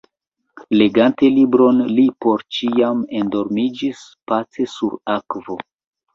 [0.81, 5.61] Legante libron li por ĉiam endormiĝis– pace sur akvo.